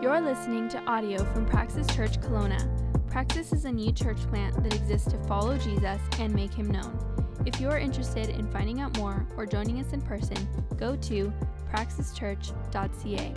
[0.00, 3.10] You're listening to audio from Praxis Church Kelowna.
[3.10, 6.96] Praxis is a new church plant that exists to follow Jesus and make him known.
[7.44, 10.36] If you are interested in finding out more or joining us in person,
[10.76, 11.32] go to
[11.74, 13.34] praxischurch.ca.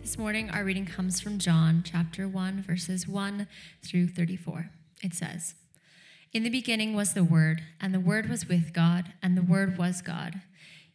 [0.00, 3.46] This morning, our reading comes from John chapter 1, verses 1
[3.82, 4.70] through 34.
[5.02, 5.54] It says,
[6.32, 9.76] In the beginning was the Word, and the Word was with God, and the Word
[9.76, 10.40] was God.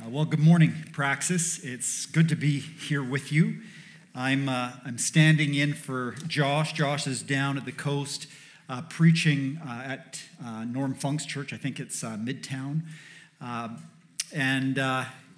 [0.00, 1.58] Uh, well, good morning, Praxis.
[1.64, 3.62] It's good to be here with you.
[4.14, 6.72] I'm, uh, I'm standing in for Josh.
[6.72, 8.28] Josh is down at the coast
[8.68, 11.52] uh, preaching uh, at uh, Norm Funk's church.
[11.52, 12.82] I think it's uh, Midtown.
[14.32, 14.76] and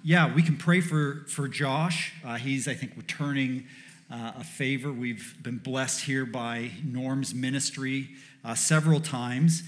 [0.03, 2.13] yeah, we can pray for, for Josh.
[2.37, 3.65] he's, I think, returning
[4.11, 4.93] a favor.
[4.93, 8.09] We've been blessed here by Norm's ministry
[8.53, 9.63] several times.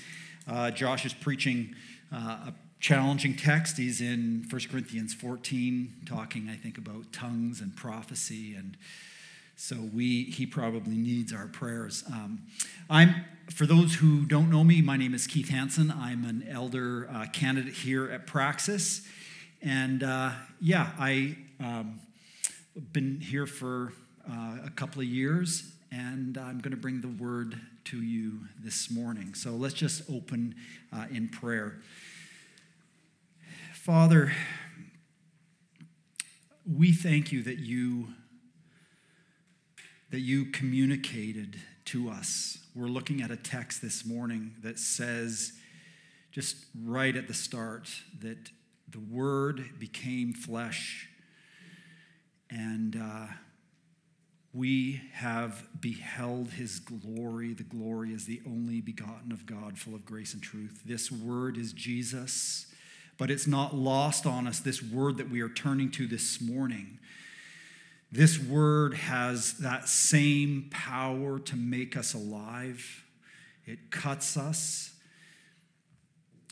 [0.76, 1.74] Josh is preaching
[2.12, 3.78] a challenging text.
[3.78, 8.56] He's in 1 Corinthians 14, talking, I think, about tongues and prophecy.
[8.56, 8.76] And
[9.56, 12.04] so we, he probably needs our prayers.
[12.08, 12.42] Um,
[12.90, 15.92] I'm, for those who don't know me, my name is Keith Hanson.
[15.92, 19.08] I'm an elder uh, candidate here at Praxis.
[19.62, 22.02] And uh, yeah, I've um,
[22.92, 23.94] been here for
[24.30, 28.92] uh, a couple of years, and I'm going to bring the word to you this
[28.92, 29.36] morning.
[29.36, 30.56] So let's just open
[30.92, 31.78] uh, in prayer.
[33.84, 34.32] Father,
[36.66, 38.14] we thank you that you
[40.10, 42.60] that you communicated to us.
[42.74, 45.52] We're looking at a text this morning that says
[46.32, 47.90] just right at the start
[48.22, 48.52] that
[48.88, 51.10] the word became flesh
[52.50, 53.34] and uh,
[54.54, 57.54] we have beheld his glory.
[57.54, 60.84] The glory is the only begotten of God, full of grace and truth.
[60.86, 62.68] This word is Jesus,
[63.18, 67.00] but it's not lost on us, this word that we are turning to this morning.
[68.12, 73.04] This word has that same power to make us alive.
[73.66, 74.94] It cuts us,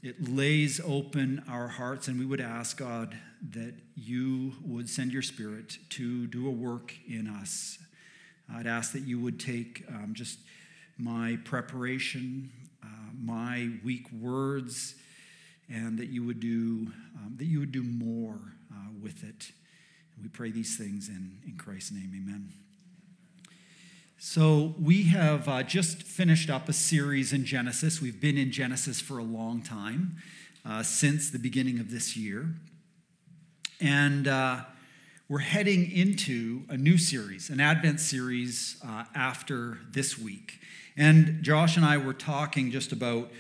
[0.02, 3.16] it lays open our hearts, and we would ask God
[3.52, 7.78] that you would send your spirit to do a work in us.
[8.52, 10.40] I'd ask that you would take um, just
[10.98, 12.52] my preparation,
[12.84, 12.88] uh,
[13.20, 14.96] my weak words,
[15.72, 18.40] and that you would do um, that you would do more
[18.72, 19.52] uh, with it.
[20.22, 22.50] We pray these things in, in Christ's name, amen.
[24.20, 28.00] So, we have uh, just finished up a series in Genesis.
[28.00, 30.18] We've been in Genesis for a long time,
[30.64, 32.50] uh, since the beginning of this year.
[33.80, 34.62] And uh,
[35.28, 40.60] we're heading into a new series, an Advent series uh, after this week.
[40.96, 43.32] And Josh and I were talking just about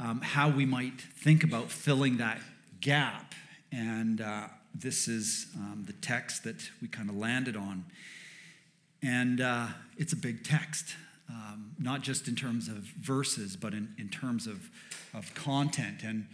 [0.00, 2.40] um, how we might think about filling that
[2.80, 3.34] gap.
[3.70, 7.84] And uh, this is um, the text that we kind of landed on.
[9.02, 9.68] And uh,
[9.98, 10.94] it's a big text,
[11.28, 14.70] um, not just in terms of verses, but in, in terms of,
[15.14, 16.02] of content.
[16.02, 16.26] And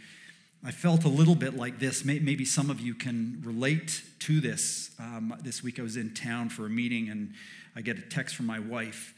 [0.65, 2.05] I felt a little bit like this.
[2.05, 4.91] Maybe some of you can relate to this.
[4.99, 7.35] Um, this week I was in town for a meeting and
[7.75, 9.13] I get a text from my wife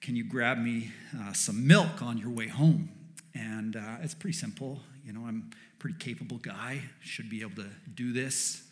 [0.00, 2.88] Can you grab me uh, some milk on your way home?
[3.34, 4.80] And uh, it's pretty simple.
[5.04, 8.62] You know, I'm a pretty capable guy, should be able to do this.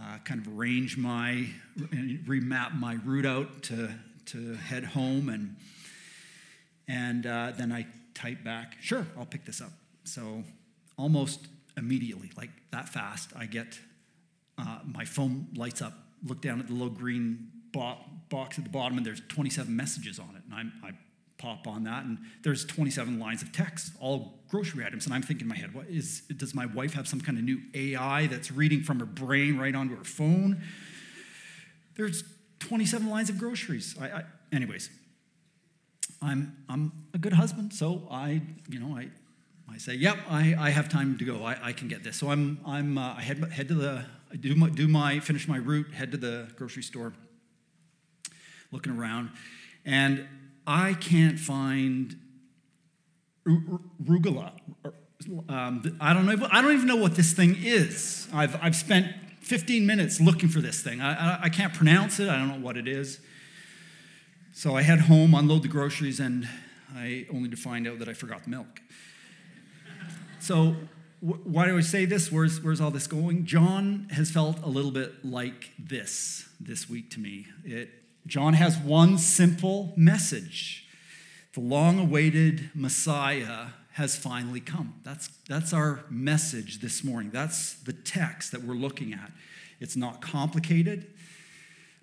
[0.00, 1.46] Uh, kind of arrange my,
[1.78, 3.90] remap my route out to,
[4.26, 5.28] to head home.
[5.28, 5.56] And,
[6.88, 9.70] and uh, then I type back, sure, I'll pick this up.
[10.04, 10.42] So
[10.98, 11.46] almost
[11.76, 13.78] immediately, like that fast, I get
[14.58, 15.94] uh, my phone lights up,
[16.26, 17.98] look down at the little green bo-
[18.30, 20.42] box at the bottom, and there's 27 messages on it.
[20.44, 20.90] And I'm, I
[21.38, 25.04] pop on that, and there's 27 lines of text, all grocery items.
[25.04, 27.44] And I'm thinking in my head, what is, does my wife have some kind of
[27.44, 30.62] new AI that's reading from her brain right onto her phone?
[31.96, 32.24] There's
[32.60, 33.94] 27 lines of groceries.
[34.00, 34.22] I, I,
[34.52, 34.90] anyways,
[36.22, 39.08] I'm, I'm a good husband, so I, you know, I
[39.72, 41.44] I say, "Yep, I, I have time to go.
[41.44, 44.36] I, I can get this." So I'm I'm uh, I head head to the I
[44.36, 47.12] do my do my finish my route, head to the grocery store,
[48.70, 49.30] looking around,
[49.84, 50.26] and
[50.66, 52.16] I can't find
[53.46, 54.52] rugula.
[55.48, 56.48] Um, I don't know.
[56.50, 58.28] I don't even know what this thing is.
[58.32, 59.08] I've I've spent
[59.40, 61.00] 15 minutes looking for this thing.
[61.00, 62.28] I, I, I can't pronounce it.
[62.28, 63.20] I don't know what it is.
[64.52, 66.48] So I head home, unload the groceries, and
[66.94, 68.80] I only to find out that I forgot the milk.
[70.40, 70.76] So,
[71.20, 72.30] wh- why do I say this?
[72.30, 73.46] Where's, where's all this going?
[73.46, 77.46] John has felt a little bit like this this week to me.
[77.64, 77.90] It,
[78.26, 80.84] John has one simple message
[81.54, 84.94] the long awaited Messiah has finally come.
[85.04, 87.30] That's, that's our message this morning.
[87.30, 89.30] That's the text that we're looking at.
[89.78, 91.06] It's not complicated,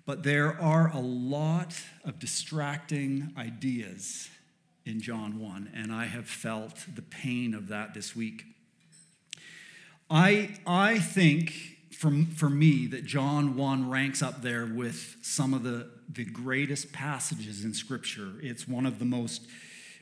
[0.06, 4.30] but there are a lot of distracting ideas
[4.86, 8.44] in John 1, and I have felt the pain of that this week.
[10.10, 11.52] I, I think
[11.94, 16.92] for, for me that John 1 ranks up there with some of the, the greatest
[16.92, 18.32] passages in Scripture.
[18.40, 19.46] It's one of the most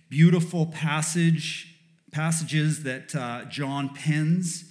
[0.09, 1.75] beautiful passage,
[2.13, 4.65] passages that uh, John pens,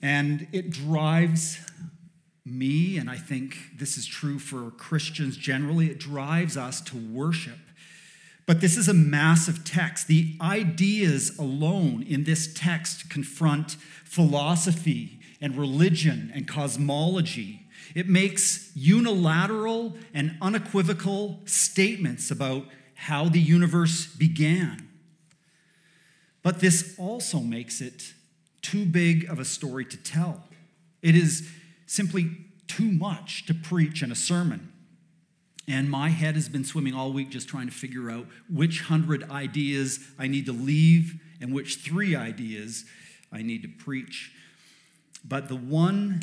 [0.00, 1.58] and it drives
[2.44, 7.58] me, and I think this is true for Christians generally, it drives us to worship
[8.46, 10.06] but this is a massive text.
[10.06, 13.72] The ideas alone in this text confront
[14.04, 17.65] philosophy and religion and cosmology.
[17.94, 24.88] It makes unilateral and unequivocal statements about how the universe began.
[26.42, 28.14] But this also makes it
[28.62, 30.44] too big of a story to tell.
[31.02, 31.48] It is
[31.86, 32.30] simply
[32.66, 34.72] too much to preach in a sermon.
[35.68, 39.28] And my head has been swimming all week just trying to figure out which hundred
[39.30, 42.84] ideas I need to leave and which three ideas
[43.32, 44.32] I need to preach.
[45.24, 46.22] But the one,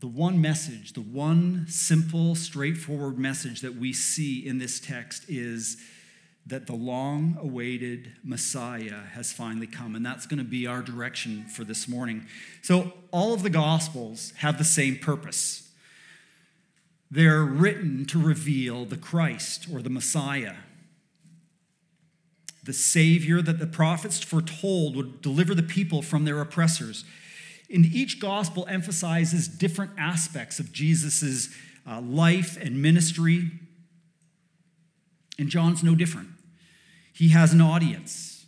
[0.00, 5.76] the one message, the one simple, straightforward message that we see in this text is
[6.46, 9.94] that the long awaited Messiah has finally come.
[9.94, 12.26] And that's going to be our direction for this morning.
[12.62, 15.68] So, all of the Gospels have the same purpose
[17.10, 20.56] they're written to reveal the Christ or the Messiah,
[22.62, 27.04] the Savior that the prophets foretold would deliver the people from their oppressors.
[27.70, 31.54] And each gospel emphasizes different aspects of Jesus'
[31.86, 33.50] uh, life and ministry.
[35.38, 36.30] And John's no different.
[37.12, 38.46] He has an audience,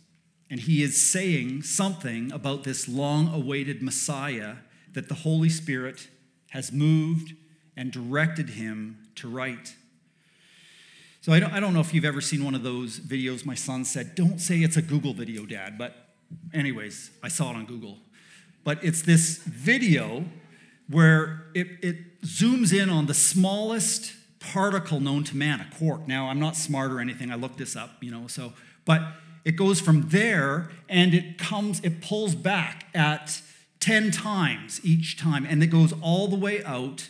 [0.49, 4.55] and he is saying something about this long awaited Messiah
[4.93, 6.07] that the Holy Spirit
[6.51, 7.33] has moved
[7.75, 9.75] and directed him to write.
[11.21, 13.45] So I don't, I don't know if you've ever seen one of those videos.
[13.45, 15.77] My son said, Don't say it's a Google video, Dad.
[15.77, 15.95] But,
[16.53, 17.99] anyways, I saw it on Google.
[18.63, 20.25] But it's this video
[20.89, 26.07] where it, it zooms in on the smallest particle known to man, a quark.
[26.07, 27.31] Now, I'm not smart or anything.
[27.31, 28.53] I looked this up, you know, so,
[28.85, 29.01] but
[29.45, 33.41] it goes from there and it comes, it pulls back at
[33.79, 37.09] 10 times each time, and it goes all the way out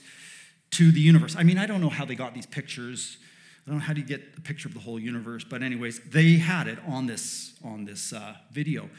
[0.72, 1.36] to the universe.
[1.38, 3.18] I mean, I don't know how they got these pictures.
[3.66, 6.00] I don't know how do you get a picture of the whole universe, but anyways,
[6.00, 8.90] they had it on this on this uh, video,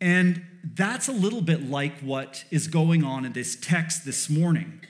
[0.00, 4.80] and that's a little bit like what is going on in this text this morning.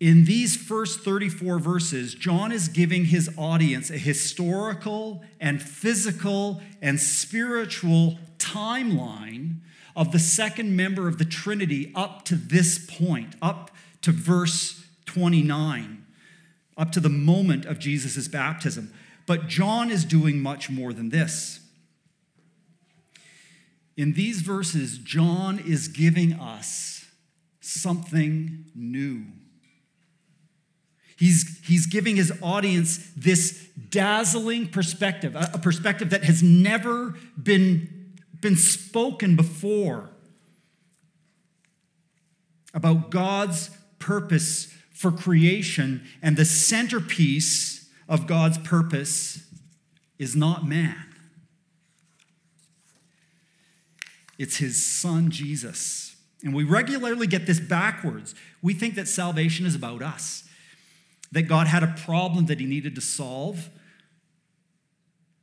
[0.00, 6.98] In these first 34 verses, John is giving his audience a historical and physical and
[6.98, 9.58] spiritual timeline
[9.94, 16.04] of the second member of the Trinity up to this point, up to verse 29,
[16.76, 18.92] up to the moment of Jesus' baptism.
[19.26, 21.60] But John is doing much more than this.
[24.02, 27.04] In these verses, John is giving us
[27.60, 29.26] something new.
[31.16, 38.56] He's, he's giving his audience this dazzling perspective, a, perspective that has never been, been
[38.56, 40.10] spoken before
[42.74, 49.46] about God's purpose for creation, and the centerpiece of God's purpose
[50.18, 51.11] is not man.
[54.42, 56.16] It's his son, Jesus.
[56.42, 58.34] And we regularly get this backwards.
[58.60, 60.42] We think that salvation is about us,
[61.30, 63.70] that God had a problem that he needed to solve.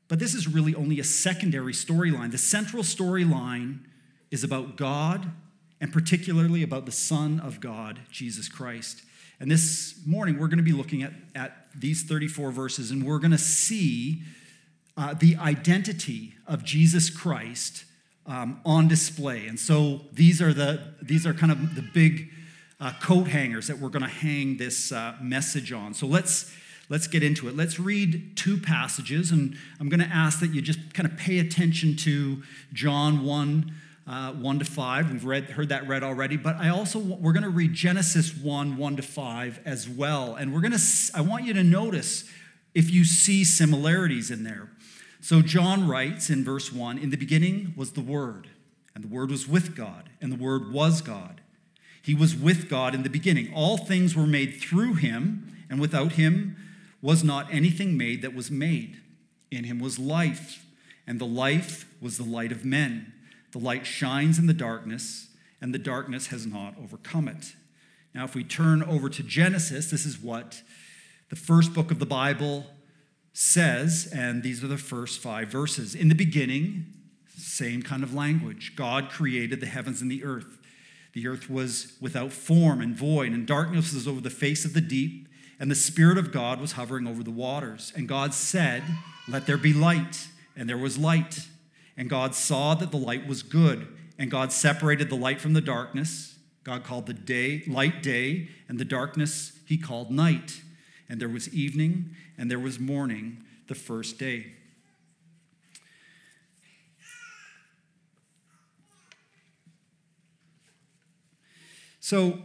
[0.10, 2.32] But this is really only a secondary storyline.
[2.32, 3.86] The central storyline
[4.32, 5.32] is about God
[5.80, 9.02] and particularly about the Son of God, Jesus Christ.
[9.40, 13.20] And this morning, we're going to be looking at, at these 34 verses, and we're
[13.20, 14.24] going to see
[14.98, 17.86] uh, the identity of Jesus Christ
[18.30, 19.48] um, on display.
[19.48, 22.30] And so these are, the, these are kind of the big
[22.80, 25.94] uh, coat hangers that we're going to hang this uh, message on.
[25.96, 26.54] So let's,
[26.88, 27.58] let's get into it.
[27.58, 31.40] Let's read two passages, and I'm going to ask that you just kind of pay
[31.40, 33.74] attention to John 1
[34.08, 35.12] uh, 1 to 5.
[35.12, 38.76] We've read, heard that read already, but I also, we're going to read Genesis 1,
[38.76, 40.34] 1 to 5 as well.
[40.34, 40.82] And we're going to,
[41.14, 42.28] I want you to notice
[42.74, 44.70] if you see similarities in there.
[45.22, 48.50] So John writes in verse 1 In the beginning was the Word,
[48.96, 51.42] and the Word was with God, and the Word was God.
[52.02, 53.54] He was with God in the beginning.
[53.54, 56.56] All things were made through him, and without him
[57.02, 59.02] was not anything made that was made.
[59.52, 60.66] In him was life,
[61.06, 63.14] and the life was the light of men.
[63.52, 65.28] The light shines in the darkness,
[65.60, 67.54] and the darkness has not overcome it.
[68.14, 70.62] Now, if we turn over to Genesis, this is what
[71.30, 72.66] the first book of the Bible
[73.40, 75.96] says, and these are the first five verses.
[75.96, 76.86] In the beginning,
[77.38, 80.58] same kind of language God created the heavens and the earth.
[81.14, 84.82] The earth was without form and void, and darkness was over the face of the
[84.82, 87.94] deep, and the Spirit of God was hovering over the waters.
[87.96, 88.84] And God said,
[89.26, 90.28] Let there be light,
[90.58, 91.48] and there was light.
[91.96, 93.88] And God saw that the light was good.
[94.18, 96.38] And God separated the light from the darkness.
[96.66, 100.60] God called the day light day, and the darkness he called night.
[101.10, 104.54] And there was evening, and there was morning the first day.
[112.00, 112.40] So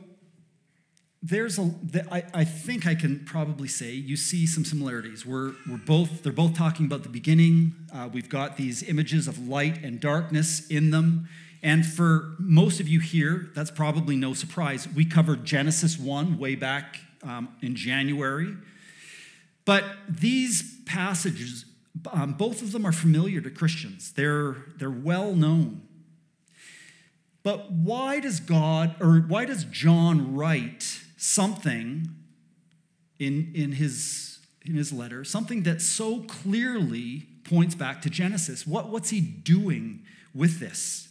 [1.22, 1.74] there's a
[2.12, 5.24] I, I think i can probably say you see some similarities.
[5.24, 7.74] We're, we're both they're both talking about the beginning.
[7.90, 11.30] Uh, we've got these images of light and darkness in them.
[11.62, 14.86] And for most of you here that's probably no surprise.
[14.86, 18.54] We covered genesis 1 way back um, in january
[19.64, 21.64] but these passages
[22.12, 25.82] um, both of them are familiar to christians they're they're well known
[27.42, 32.08] but why does god or why does john write something
[33.18, 38.66] in, in, his, in his letter, something that so clearly points back to Genesis.
[38.66, 40.02] What, what's he doing
[40.34, 41.08] with this?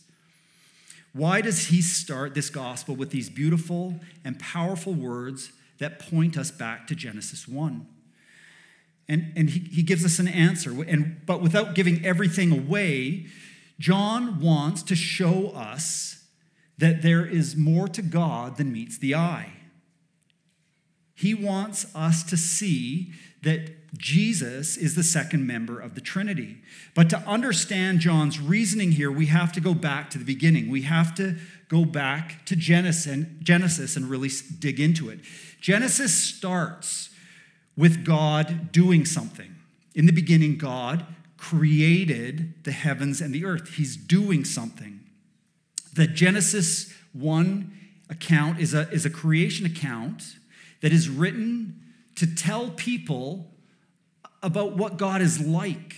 [1.13, 6.51] Why does he start this gospel with these beautiful and powerful words that point us
[6.51, 7.87] back to Genesis 1?
[9.09, 10.71] And, and he, he gives us an answer.
[10.83, 13.27] And, but without giving everything away,
[13.79, 16.23] John wants to show us
[16.77, 19.53] that there is more to God than meets the eye.
[21.15, 23.13] He wants us to see
[23.43, 26.57] that Jesus is the second member of the Trinity.
[26.95, 30.69] But to understand John's reasoning here, we have to go back to the beginning.
[30.69, 31.35] We have to
[31.67, 33.05] go back to Genesis
[33.95, 35.19] and really dig into it.
[35.63, 37.09] Genesis starts
[37.77, 39.55] with God doing something.
[39.95, 41.05] In the beginning, God
[41.37, 43.75] created the heavens and the earth.
[43.75, 44.99] He's doing something.
[45.93, 47.71] The Genesis 1
[48.09, 50.35] account is a, is a creation account
[50.81, 51.79] that is written
[52.15, 53.49] to tell people
[54.41, 55.95] about what God is like,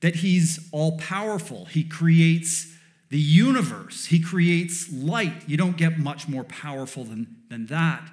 [0.00, 1.64] that He's all powerful.
[1.64, 2.70] He creates
[3.08, 5.48] the universe, He creates light.
[5.48, 8.10] You don't get much more powerful than, than that.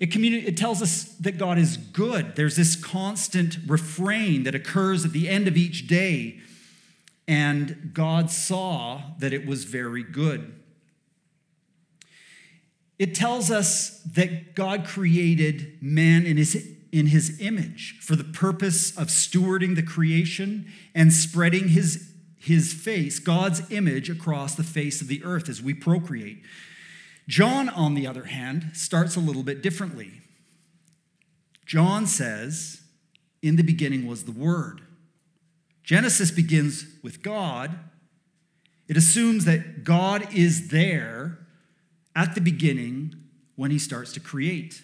[0.00, 2.36] It, communi- it tells us that God is good.
[2.36, 6.40] There's this constant refrain that occurs at the end of each day.
[7.26, 10.54] And God saw that it was very good.
[12.98, 18.96] It tells us that God created man in his, in his image for the purpose
[18.96, 25.08] of stewarding the creation and spreading his, his face, God's image, across the face of
[25.08, 26.42] the earth as we procreate.
[27.28, 30.22] John, on the other hand, starts a little bit differently.
[31.66, 32.80] John says,
[33.42, 34.80] In the beginning was the Word.
[35.84, 37.78] Genesis begins with God.
[38.88, 41.38] It assumes that God is there
[42.16, 43.14] at the beginning
[43.56, 44.82] when he starts to create.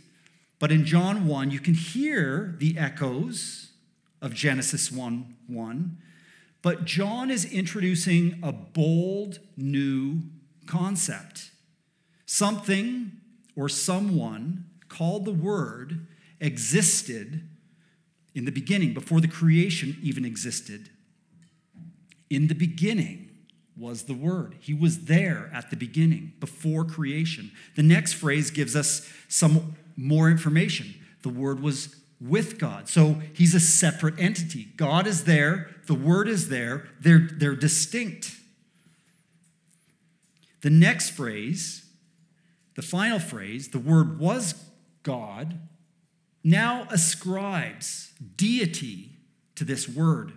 [0.59, 3.73] But in John 1, you can hear the echoes
[4.21, 5.99] of Genesis 1 1.
[6.61, 10.23] But John is introducing a bold new
[10.67, 11.51] concept.
[12.35, 13.13] Something
[13.55, 16.09] or someone called the Word
[16.41, 17.49] existed
[18.35, 20.91] in the beginning, before the creation even existed.
[22.29, 23.29] In the beginning
[23.77, 24.57] was the Word.
[24.59, 27.53] He was there at the beginning, before creation.
[27.77, 30.93] The next phrase gives us some more information.
[31.23, 32.89] The Word was with God.
[32.89, 34.73] So he's a separate entity.
[34.77, 38.35] God is there, the Word is there, they're, they're distinct.
[40.63, 41.83] The next phrase,
[42.75, 44.55] the final phrase, the Word was
[45.03, 45.59] God,
[46.43, 49.11] now ascribes deity
[49.55, 50.33] to this Word.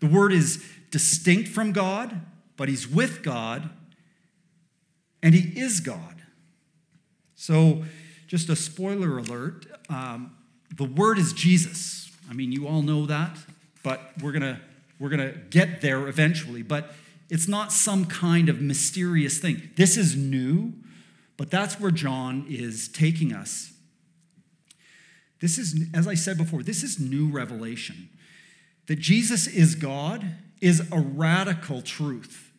[0.00, 2.20] The Word is distinct from God,
[2.56, 3.70] but he's with God,
[5.22, 6.22] and he is God.
[7.34, 7.84] So,
[8.26, 10.36] just a spoiler alert um,
[10.76, 12.10] the word is Jesus.
[12.30, 13.36] I mean, you all know that,
[13.82, 14.60] but we're going to
[14.98, 16.92] we're going to get there eventually, but
[17.30, 19.70] it's not some kind of mysterious thing.
[19.76, 20.74] This is new,
[21.40, 23.72] but that's where John is taking us.
[25.40, 28.10] This is, as I said before, this is new revelation.
[28.88, 30.22] That Jesus is God
[30.60, 32.52] is a radical truth.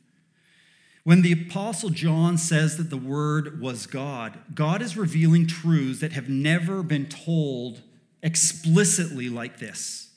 [1.03, 6.13] When the Apostle John says that the Word was God, God is revealing truths that
[6.13, 7.83] have never been told
[8.23, 10.09] explicitly like this.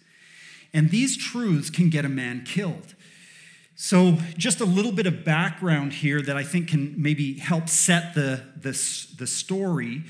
[0.72, 2.94] And these truths can get a man killed.
[3.76, 8.14] So, just a little bit of background here that I think can maybe help set
[8.14, 8.70] the, the,
[9.18, 10.04] the story.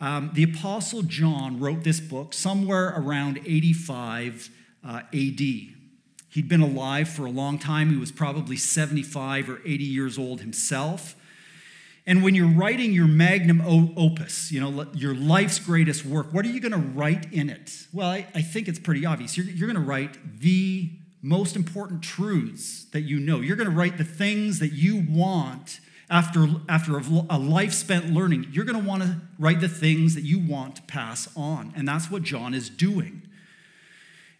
[0.00, 4.50] Um, the Apostle John wrote this book somewhere around 85
[4.84, 5.40] uh, AD.
[6.30, 7.90] He'd been alive for a long time.
[7.90, 11.14] He was probably 75 or 80 years old himself.
[12.04, 13.60] And when you're writing your magnum
[13.96, 17.86] opus, you know, your life's greatest work, what are you going to write in it?
[17.92, 19.36] Well, I, I think it's pretty obvious.
[19.36, 20.90] You're, you're going to write the
[21.22, 23.40] most important truths that you know.
[23.40, 28.48] You're going to write the things that you want after, after a life spent learning.
[28.52, 31.72] You're going to want to write the things that you want to pass on.
[31.76, 33.22] And that's what John is doing.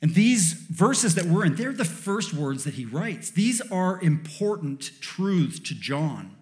[0.01, 3.31] And these verses that we're in, they're the first words that he writes.
[3.31, 6.37] These are important truths to John.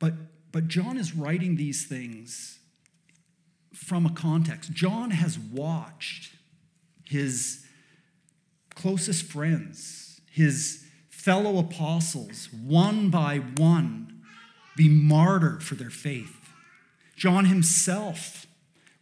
[0.00, 0.14] But,
[0.50, 2.59] but John is writing these things
[3.80, 4.72] from a context.
[4.72, 6.34] John has watched
[7.04, 7.64] his
[8.74, 14.22] closest friends, his fellow apostles, one by one,
[14.76, 16.52] be martyred for their faith.
[17.16, 18.46] John himself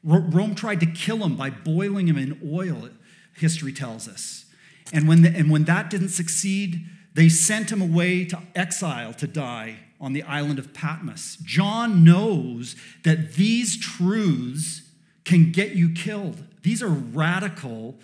[0.04, 2.88] Rome tried to kill him by boiling him in oil,
[3.36, 4.46] history tells us.
[4.92, 9.26] And when, the, and when that didn't succeed, they sent him away to exile to
[9.26, 11.38] die on the island of Patmos.
[11.42, 14.82] John knows that these truths
[15.24, 16.44] can get you killed.
[16.62, 17.98] These are radical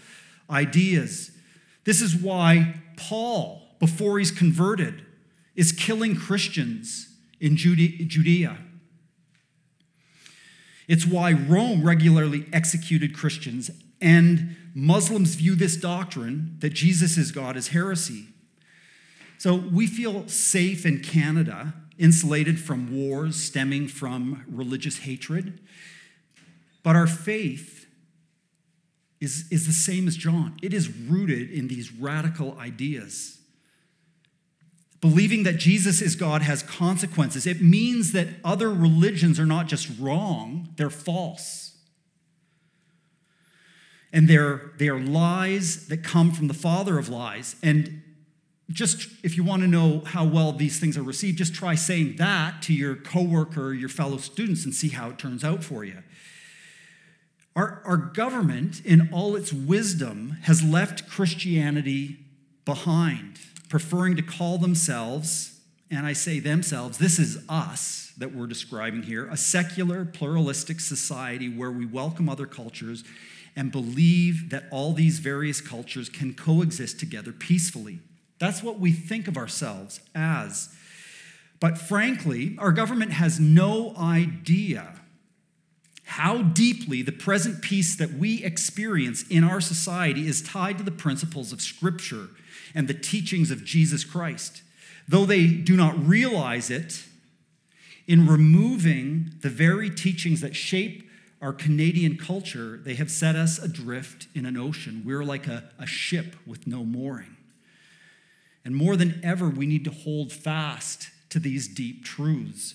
[0.51, 1.31] ideas.
[1.85, 5.05] This is why Paul, before he's converted,
[5.55, 7.09] is killing Christians
[7.41, 8.59] in Judea.
[10.89, 17.57] It's why Rome regularly executed Christians, and Muslims view this doctrine that Jesus is God
[17.57, 18.27] as heresy.
[19.39, 25.61] So we feel safe in Canada insulated from wars stemming from religious hatred.
[26.83, 27.87] But our faith
[29.21, 30.57] is, is the same as John.
[30.63, 33.39] It is rooted in these radical ideas.
[35.01, 37.47] Believing that Jesus is God has consequences.
[37.47, 41.77] It means that other religions are not just wrong, they're false.
[44.13, 47.57] And they're, they're lies that come from the father of lies.
[47.63, 48.03] And
[48.71, 52.17] just if you want to know how well these things are received, just try saying
[52.17, 55.85] that to your coworker or your fellow students and see how it turns out for
[55.85, 56.03] you.
[57.57, 62.19] Our, our government, in all its wisdom, has left Christianity
[62.65, 69.03] behind preferring to call themselves, and I say themselves, this is us that we're describing
[69.03, 73.03] here, a secular, pluralistic society where we welcome other cultures
[73.57, 77.99] and believe that all these various cultures can coexist together peacefully.
[78.45, 80.69] That's what we think of ourselves as.
[81.61, 85.01] But frankly, our government has no idea
[86.05, 90.91] how deeply the present peace that we experience in our society is tied to the
[90.91, 92.29] principles of Scripture
[92.75, 94.61] and the teachings of Jesus Christ.
[95.09, 97.03] Though they do not realize it,
[98.07, 101.09] in removing the very teachings that shape
[101.41, 105.01] our Canadian culture, they have set us adrift in an ocean.
[105.03, 107.39] We're like a, a ship with no mooring.
[108.65, 112.75] And more than ever, we need to hold fast to these deep truths.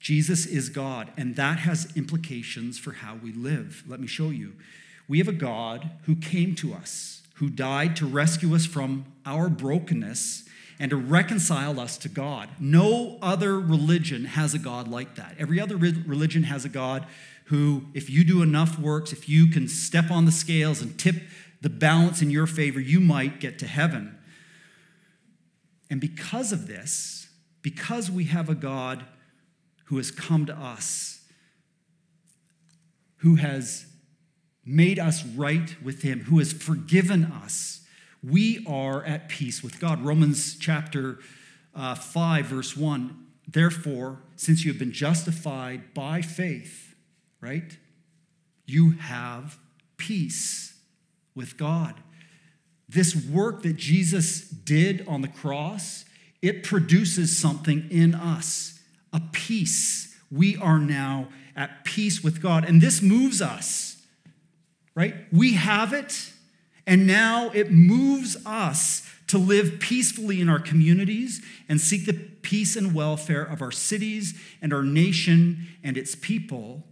[0.00, 3.84] Jesus is God, and that has implications for how we live.
[3.86, 4.52] Let me show you.
[5.08, 9.48] We have a God who came to us who died to rescue us from our
[9.48, 10.44] brokenness
[10.78, 12.48] and to reconcile us to God.
[12.58, 15.34] No other religion has a God like that.
[15.38, 17.06] Every other religion has a God
[17.46, 21.16] who, if you do enough works, if you can step on the scales and tip
[21.60, 24.16] the balance in your favor, you might get to heaven.
[25.90, 27.28] And because of this,
[27.62, 29.04] because we have a God
[29.86, 31.22] who has come to us,
[33.18, 33.86] who has
[34.64, 37.82] made us right with him, who has forgiven us,
[38.22, 40.02] we are at peace with God.
[40.04, 41.18] Romans chapter
[41.74, 43.26] uh, 5, verse 1.
[43.46, 46.94] Therefore, since you have been justified by faith,
[47.40, 47.76] right,
[48.66, 49.58] you have
[49.96, 50.74] peace
[51.34, 51.94] with God.
[52.94, 56.04] This work that Jesus did on the cross,
[56.40, 58.80] it produces something in us,
[59.12, 60.16] a peace.
[60.30, 62.64] We are now at peace with God.
[62.64, 63.94] And this moves us
[64.94, 65.14] right?
[65.32, 66.32] We have it,
[66.86, 72.76] and now it moves us to live peacefully in our communities and seek the peace
[72.76, 76.84] and welfare of our cities and our nation and its people.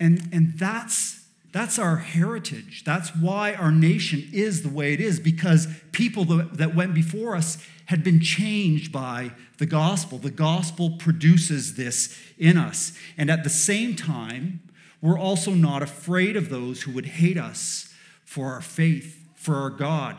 [0.00, 1.21] And, and that's,
[1.52, 2.82] that's our heritage.
[2.84, 7.58] That's why our nation is the way it is, because people that went before us
[7.86, 10.16] had been changed by the gospel.
[10.16, 12.96] The gospel produces this in us.
[13.18, 14.62] And at the same time,
[15.02, 17.92] we're also not afraid of those who would hate us
[18.24, 20.16] for our faith, for our God,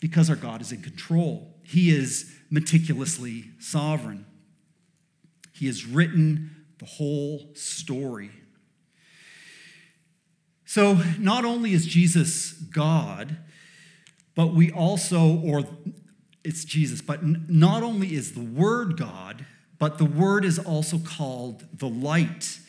[0.00, 1.54] because our God is in control.
[1.62, 4.26] He is meticulously sovereign.
[5.52, 8.30] He has written the whole story.
[10.70, 13.38] So, not only is Jesus God,
[14.36, 15.64] but we also, or
[16.44, 19.46] it's Jesus, but not only is the Word God,
[19.80, 22.60] but the Word is also called the light.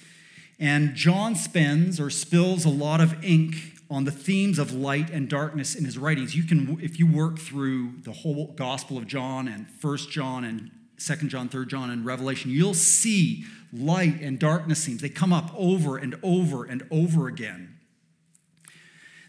[0.60, 5.30] And John spends or spills a lot of ink on the themes of light and
[5.30, 6.36] darkness in his writings.
[6.36, 10.72] You can, if you work through the whole Gospel of John and First John and
[10.98, 15.02] Second John, Third John, and Revelation, you'll see light and darkness themes.
[15.04, 17.71] They come up over and over and over again.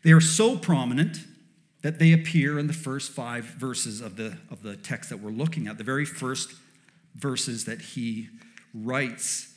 [0.02, 1.18] They are so prominent
[1.82, 5.30] that they appear in the first five verses of the, of the text that we're
[5.30, 6.54] looking at, the very first
[7.14, 8.28] verses that he
[8.72, 9.52] writes.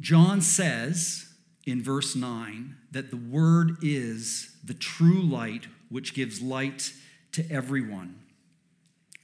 [0.00, 1.32] John says
[1.64, 6.92] in verse 9 that the Word is the true light which gives light
[7.32, 8.20] to everyone.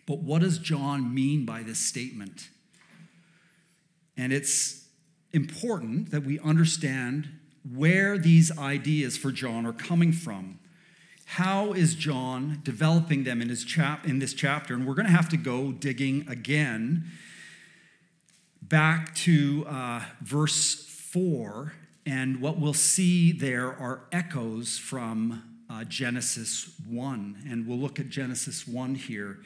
[0.06, 2.48] But what does John mean by this statement?
[4.16, 4.86] And it's
[5.32, 7.28] important that we understand
[7.70, 10.58] where these ideas for John are coming from.
[11.24, 14.74] How is John developing them in, his chap- in this chapter?
[14.74, 17.04] And we're going to have to go digging again
[18.60, 21.72] back to uh, verse 4,
[22.06, 27.44] and what we'll see there are echoes from uh, Genesis 1.
[27.48, 29.40] And we'll look at Genesis 1 here.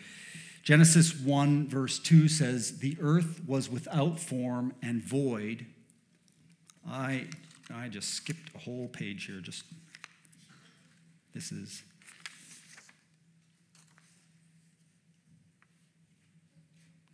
[0.62, 5.66] Genesis 1, verse 2 says, The earth was without form and void.
[6.88, 7.29] I,
[7.74, 9.40] I just skipped a whole page here.
[9.40, 9.64] Just
[11.35, 11.83] this is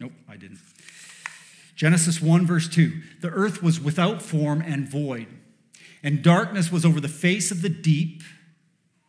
[0.02, 0.58] Nope, I didn't.
[1.76, 5.28] Genesis 1, verse 2 The earth was without form and void,
[6.02, 8.22] and darkness was over the face of the deep,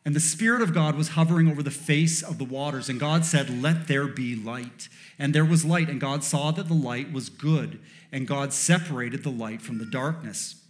[0.06, 2.90] and the Spirit of God was hovering over the face of the waters.
[2.90, 4.88] And God said, Let there be light.
[5.18, 7.80] And there was light, and God saw that the light was good,
[8.12, 10.63] and God separated the light from the darkness.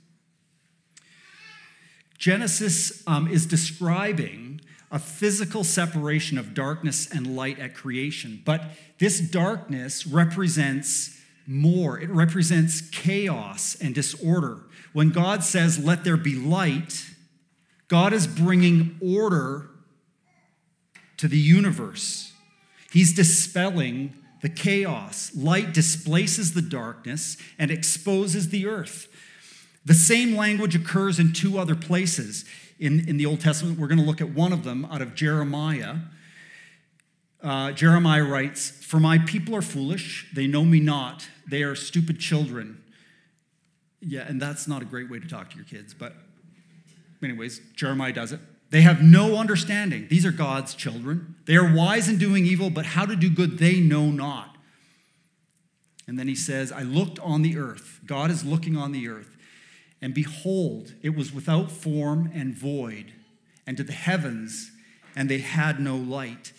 [2.17, 8.41] Genesis um, is describing a physical separation of darkness and light at creation.
[8.45, 8.63] But
[8.99, 14.61] this darkness represents more, it represents chaos and disorder.
[14.93, 17.09] When God says, Let there be light,
[17.87, 19.69] God is bringing order
[21.17, 22.31] to the universe.
[22.91, 25.31] He's dispelling the chaos.
[25.35, 29.07] Light displaces the darkness and exposes the earth.
[29.85, 32.45] The same language occurs in two other places
[32.79, 33.79] in, in the Old Testament.
[33.79, 35.95] We're going to look at one of them out of Jeremiah.
[37.41, 42.19] Uh, Jeremiah writes, For my people are foolish, they know me not, they are stupid
[42.19, 42.81] children.
[43.99, 46.13] Yeah, and that's not a great way to talk to your kids, but,
[47.21, 48.39] anyways, Jeremiah does it.
[48.69, 50.07] They have no understanding.
[50.09, 51.35] These are God's children.
[51.45, 54.57] They are wise in doing evil, but how to do good they know not.
[56.07, 58.01] And then he says, I looked on the earth.
[58.05, 59.32] God is looking on the earth.
[60.03, 63.13] And behold, it was without form and void,
[63.65, 64.69] and to the heavens,
[65.15, 66.51] and they had no light.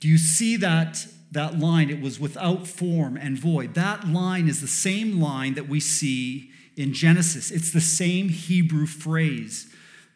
[0.00, 1.90] Do you see that, that line?
[1.90, 3.74] It was without form and void.
[3.74, 7.50] That line is the same line that we see in Genesis.
[7.50, 9.70] It's the same Hebrew phrase.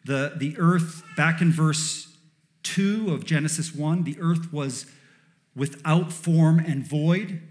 [0.05, 2.17] The, the earth, back in verse
[2.63, 4.87] 2 of Genesis 1, the earth was
[5.55, 7.43] without form and void.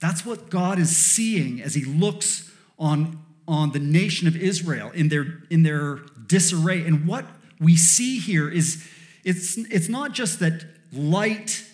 [0.00, 5.08] That's what God is seeing as he looks on on the nation of Israel in
[5.08, 6.84] their, in their disarray.
[6.84, 7.26] And what
[7.60, 8.86] we see here is
[9.24, 11.64] it's, it's not just that light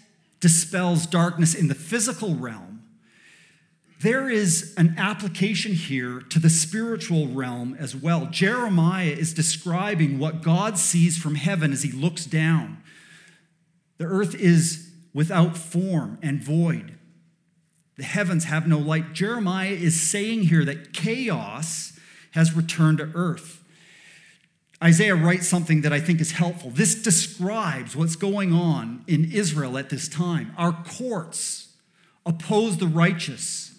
[0.40, 2.82] dispels darkness in the physical realm,
[4.00, 8.26] there is an application here to the spiritual realm as well.
[8.26, 12.78] Jeremiah is describing what God sees from heaven as he looks down.
[13.96, 16.97] The earth is without form and void.
[17.98, 19.12] The heavens have no light.
[19.12, 21.98] Jeremiah is saying here that chaos
[22.30, 23.64] has returned to earth.
[24.82, 26.70] Isaiah writes something that I think is helpful.
[26.70, 30.54] This describes what's going on in Israel at this time.
[30.56, 31.74] Our courts
[32.24, 33.74] oppose the righteous,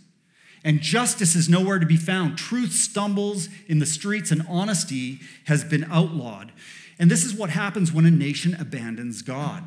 [0.65, 2.37] and justice is nowhere to be found.
[2.37, 6.51] Truth stumbles in the streets, and honesty has been outlawed.
[6.99, 9.63] And this is what happens when a nation abandons God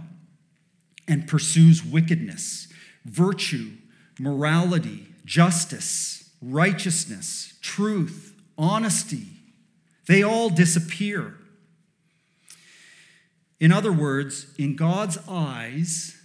[1.09, 2.69] and pursues wickedness.
[3.07, 3.71] Virtue
[4.19, 9.27] morality, justice, righteousness, truth, honesty,
[10.07, 11.35] they all disappear.
[13.61, 16.17] In other words, in God's eyes,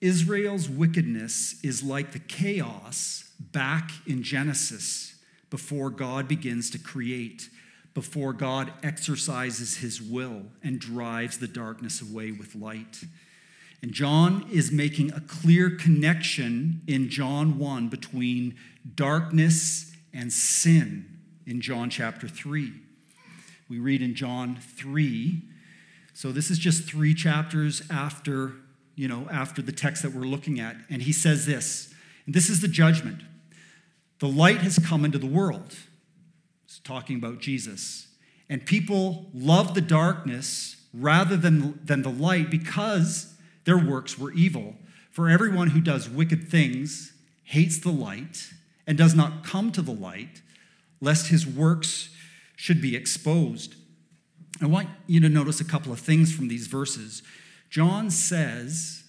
[0.00, 5.16] Israel's wickedness is like the chaos back in Genesis
[5.50, 7.48] before God begins to create,
[7.94, 13.04] before God exercises his will and drives the darkness away with light.
[13.82, 18.54] And John is making a clear connection in John 1 between
[18.94, 22.72] darkness and sin in John chapter 3.
[23.68, 25.42] We read in John 3.
[26.14, 28.52] So this is just 3 chapters after,
[28.94, 30.76] you know, after the text that we're looking at.
[30.88, 31.92] And he says this.
[32.26, 33.22] And this is the judgment.
[34.20, 35.74] The light has come into the world.
[36.66, 38.06] It's talking about Jesus.
[38.48, 43.31] And people love the darkness rather than, than the light because
[43.64, 44.76] their works were evil.
[45.10, 47.12] For everyone who does wicked things
[47.44, 48.50] hates the light
[48.86, 50.42] and does not come to the light,
[51.00, 52.10] lest his works
[52.56, 53.74] should be exposed.
[54.60, 57.22] I want you to notice a couple of things from these verses.
[57.70, 59.04] John says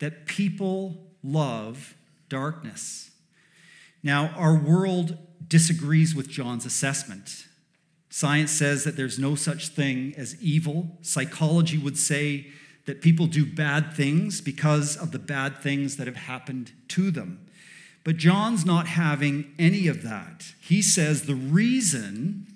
[0.00, 1.94] that people love
[2.28, 3.10] darkness.
[4.02, 7.46] Now, our world disagrees with John's assessment.
[8.10, 10.98] Science says that there's no such thing as evil.
[11.02, 12.48] Psychology would say
[12.88, 17.46] that people do bad things because of the bad things that have happened to them.
[18.02, 20.54] But John's not having any of that.
[20.58, 22.46] He says the reason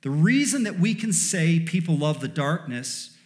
[0.00, 3.16] the reason that we can say people love the darkness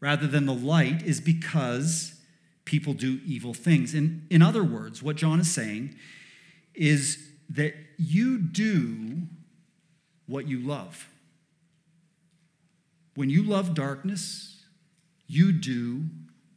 [0.00, 2.20] rather than the light is because
[2.64, 3.94] people do evil things.
[3.94, 5.94] And in other words, what John is saying
[6.74, 9.22] is that you do
[10.26, 11.08] what you love.
[13.14, 14.64] When you love darkness,
[15.26, 16.04] you do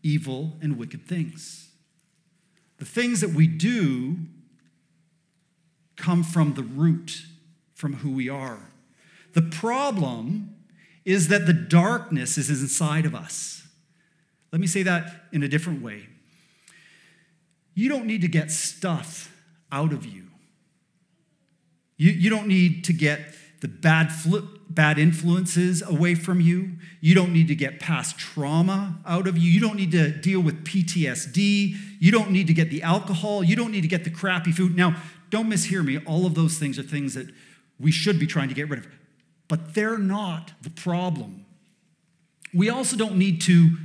[0.04, 1.70] evil and wicked things.
[2.78, 4.18] The things that we do
[5.96, 7.24] come from the root,
[7.74, 8.72] from who we are.
[9.34, 10.56] The problem
[11.06, 13.68] is that the darkness is inside of us.
[14.52, 16.08] Let me say that in a different way.
[17.74, 19.36] you don't need to get stuff
[19.72, 20.24] out of you.
[21.98, 23.20] You, you don't need to get
[23.62, 24.12] the bad,
[24.70, 26.74] bad influences away from you.
[27.02, 29.50] You don't need to get past trauma out of you.
[29.50, 31.76] You don't need to deal with PTSD.
[32.00, 33.44] You don't need to get the alcohol.
[33.44, 34.76] You don't need to get the crappy food.
[34.76, 34.96] Now,
[35.30, 35.98] don't mishear me.
[36.00, 37.28] All of those things are things that
[37.80, 38.88] we should be trying to get rid of,
[39.48, 41.46] but they're not the problem.
[42.54, 43.78] We also don't need to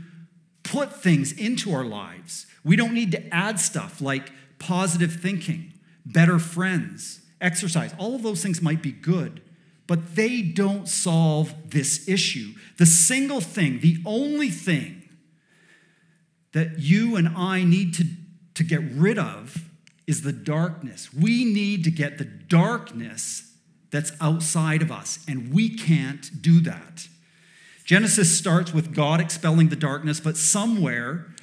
[0.63, 2.47] put things into our lives.
[2.65, 5.73] We don't need to add stuff like positive thinking,
[6.07, 7.95] better friends, exercise.
[7.99, 9.43] All of those things might be good,
[9.93, 12.55] but they don't solve this issue.
[12.79, 15.03] The single thing, the only thing
[16.55, 18.05] that you and I need to,
[18.55, 19.69] to get rid of
[20.07, 21.13] is the darkness.
[21.13, 23.53] We need to get the darkness
[23.91, 27.07] that's outside of us, and we can't do that.
[27.85, 31.35] Genesis starts with God expelling the darkness, but somewhere,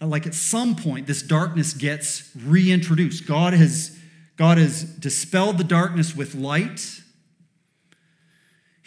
[0.00, 3.28] like at some point, this darkness gets reintroduced.
[3.28, 3.96] God has,
[4.34, 6.99] God has dispelled the darkness with light.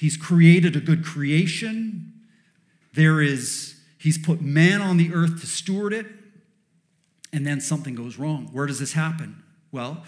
[0.04, 2.12] He's created a good creation.
[2.94, 6.06] There is, he's put man on the earth to steward it.
[7.32, 8.50] And then something goes wrong.
[8.52, 9.42] Where does this happen?
[9.72, 10.04] Well,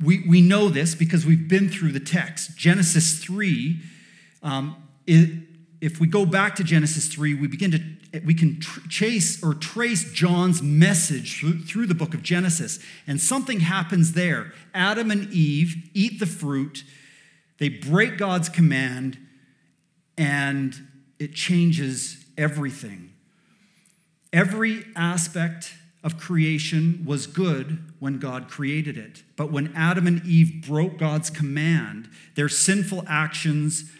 [0.00, 2.56] we, we know this because we've been through the text.
[2.56, 3.80] Genesis 3,
[4.44, 4.76] um,
[5.08, 5.30] it,
[5.80, 7.80] if we go back to Genesis 3, we begin to
[8.24, 12.78] we can tr- chase or trace John's message through, through the book of Genesis.
[13.08, 14.52] And something happens there.
[14.72, 16.84] Adam and Eve eat the fruit
[17.58, 19.18] they break God's command,
[20.18, 20.74] and
[21.18, 23.12] it changes everything.
[24.32, 29.22] Every aspect of creation was good when God created it.
[29.36, 33.90] But when Adam and Eve broke God's command, their sinful actions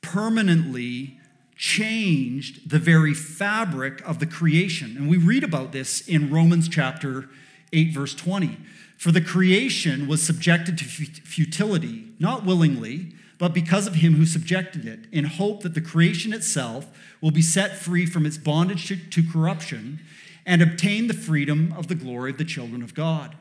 [0.00, 1.18] permanently
[1.54, 4.96] changed the very fabric of the creation.
[4.96, 7.28] And we read about this in Romans chapter
[7.72, 8.58] 8, verse 20.
[9.02, 14.86] For the creation was subjected to futility, not willingly, but because of him who subjected
[14.86, 16.86] it, in hope that the creation itself
[17.20, 19.98] will be set free from its bondage to, corruption
[20.46, 23.34] and obtain the freedom of the glory of the children of God.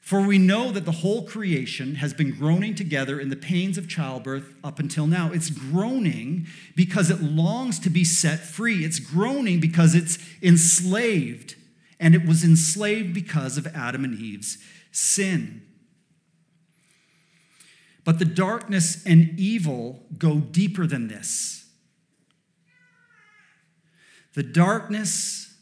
[0.00, 3.86] For we know that the whole creation has been groaning together in the pains of
[3.86, 5.30] childbirth up until now.
[5.30, 8.82] It's groaning because it longs to be set free.
[8.82, 11.56] It's groaning because it's enslaved
[12.00, 14.58] and it was enslaved because of Adam and Eve's
[14.90, 15.62] sin.
[18.04, 21.66] But the darkness and evil go deeper than this.
[24.34, 25.54] The darkness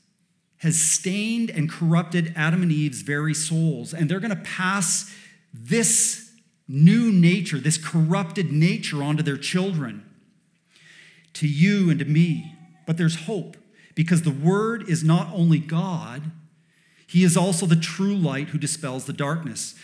[0.58, 5.12] has stained and corrupted Adam and Eve's very souls, and they're going to pass
[5.52, 6.30] this
[6.68, 10.04] new nature, this corrupted nature, onto their children,
[11.32, 12.54] to you and to me.
[12.86, 13.56] But there's hope
[13.98, 16.30] because the Word is not only God,
[17.04, 19.74] He is also the true light who dispels the darkness.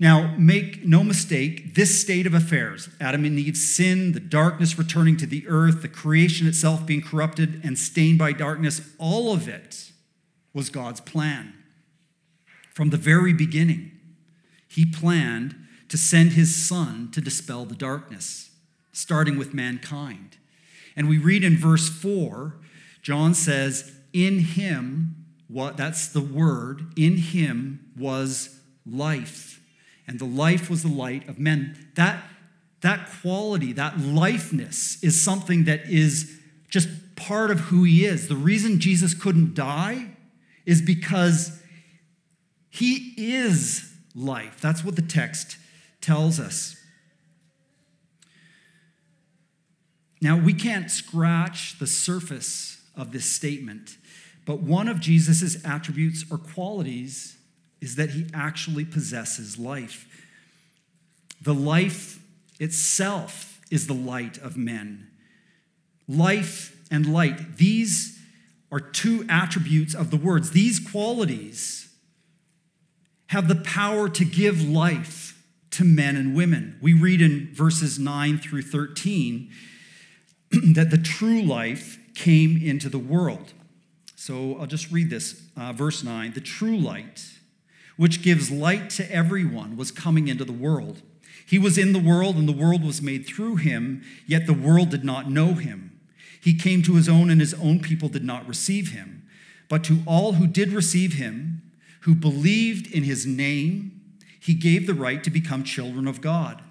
[0.00, 5.16] Now, make no mistake, this state of affairs, Adam and Eve's sin, the darkness returning
[5.18, 9.92] to the earth, the creation itself being corrupted and stained by darkness, all of it
[10.52, 11.54] was God's plan.
[12.74, 13.92] From the very beginning,
[14.66, 15.54] He planned
[15.88, 18.50] to send His Son to dispel the darkness,
[18.92, 20.36] starting with mankind.
[20.96, 22.56] And we read in verse 4,
[23.02, 29.60] John says, In him, what that's the word, in him was life.
[30.06, 31.90] And the life was the light of men.
[31.96, 32.24] That,
[32.80, 36.38] that quality, that lifeness, is something that is
[36.68, 38.28] just part of who he is.
[38.28, 40.08] The reason Jesus couldn't die
[40.64, 41.60] is because
[42.70, 44.60] he is life.
[44.60, 45.58] That's what the text
[46.00, 46.76] tells us.
[50.20, 53.96] Now, we can't scratch the surface of this statement,
[54.44, 57.36] but one of Jesus' attributes or qualities
[57.80, 60.06] is that he actually possesses life.
[61.40, 62.22] The life
[62.60, 65.08] itself is the light of men.
[66.08, 68.20] Life and light, these
[68.70, 70.50] are two attributes of the words.
[70.50, 71.92] These qualities
[73.28, 75.42] have the power to give life
[75.72, 76.78] to men and women.
[76.80, 79.50] We read in verses 9 through 13
[80.74, 83.52] that the true life came into the world.
[84.14, 85.42] So I'll just read this.
[85.56, 87.24] Uh, verse 9 The true light,
[87.96, 91.02] which gives light to everyone, was coming into the world.
[91.44, 94.90] He was in the world, and the world was made through him, yet the world
[94.90, 95.98] did not know him.
[96.40, 99.26] He came to his own, and his own people did not receive him.
[99.68, 101.62] But to all who did receive him,
[102.02, 104.00] who believed in his name,
[104.38, 106.62] he gave the right to become children of God.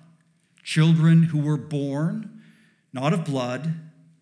[0.64, 2.41] Children who were born
[2.93, 3.74] not of blood,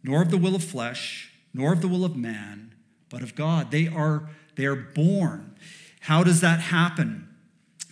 [0.04, 2.74] nor of the will of flesh, nor of the will of man,
[3.10, 3.72] but of God.
[3.72, 5.56] They are, they are born.
[6.02, 7.28] How does that happen?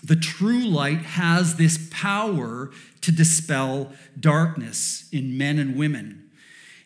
[0.04, 6.30] The true light has this power to dispel darkness in men and women.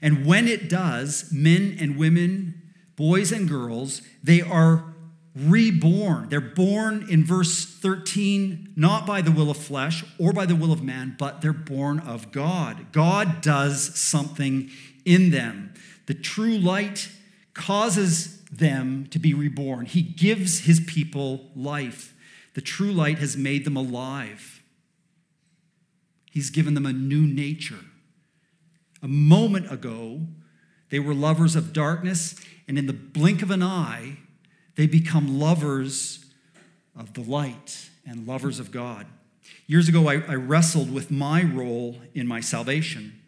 [0.02, 2.62] And when it does, men and women,
[2.96, 4.92] boys and girls, they are
[5.36, 6.30] reborn.
[6.30, 10.74] They're born in verse 13, not by the will of flesh or by the will
[10.74, 12.92] of man, but they're born of God.
[12.92, 14.70] God does something
[15.06, 15.74] in them.
[16.08, 17.10] The true light
[17.54, 22.14] causes them to be reborn, He gives His people life.
[22.54, 24.62] The true light has made them alive.
[26.30, 27.80] He's given them a new nature.
[29.02, 30.22] A moment ago,
[30.90, 32.36] they were lovers of darkness,
[32.68, 34.18] and in the blink of an eye,
[34.76, 36.26] they become lovers
[36.96, 39.08] of the light and lovers of God.
[39.68, 43.21] Years ago, I, I wrestled with my role in my salvation.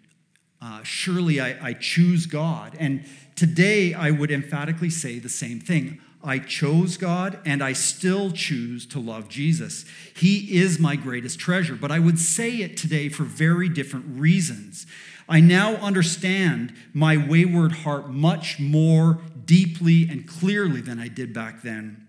[0.64, 2.78] Uh, surely I, I choose God.
[2.80, 3.04] And
[3.36, 6.00] today, I would emphatically say the same thing.
[6.24, 9.84] I chose God and I still choose to love Jesus.
[10.16, 14.86] He is my greatest treasure, but I would say it today for very different reasons.
[15.28, 21.62] I now understand my wayward heart much more deeply and clearly than I did back
[21.62, 22.08] then.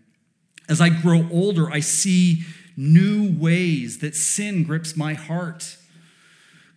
[0.69, 2.45] As I grow older, I see
[2.77, 5.77] new ways that sin grips my heart.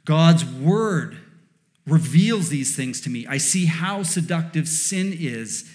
[0.06, 1.20] God's word
[1.88, 3.26] reveals these things to me.
[3.28, 5.70] I see how seductive sin is,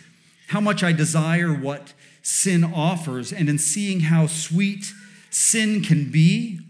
[0.49, 4.93] how much I desire what sin offers, and in seeing how sweet
[5.31, 6.61] sin can be,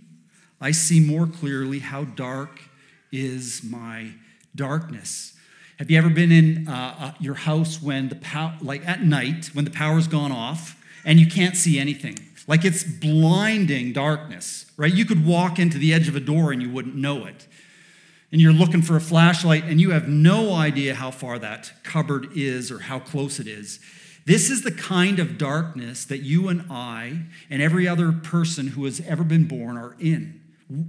[0.61, 2.61] I see more clearly how dark
[3.11, 4.13] is my
[4.55, 5.35] darkness.
[5.79, 9.51] Have you ever been in uh, uh, your house when the power, like at night,
[9.53, 12.17] when the power's gone off and you can't see anything?
[12.47, 14.93] Like it's blinding darkness, right?
[14.93, 17.49] You could walk into the edge of a door and you wouldn't know it.
[18.33, 22.29] And you're looking for a flashlight and you have no idea how far that cupboard
[22.35, 23.79] is or how close it is.
[24.25, 28.85] This is the kind of darkness that you and I and every other person who
[28.87, 30.41] has ever been born are in.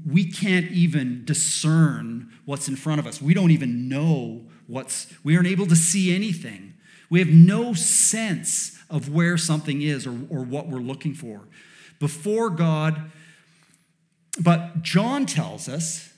[0.09, 3.21] We can't even discern what's in front of us.
[3.21, 6.75] We don't even know what's, we aren't able to see anything.
[7.09, 11.41] We have no sense of where something is or, or what we're looking for.
[11.99, 13.11] Before God,
[14.39, 16.12] but John tells us,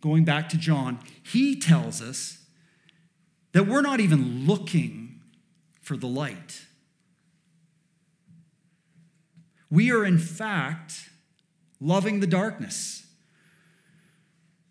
[0.00, 2.38] going back to John, he tells us
[3.52, 5.20] that we're not even looking
[5.82, 6.62] for the light.
[9.70, 11.10] We are, in fact,
[11.80, 13.06] loving the darkness.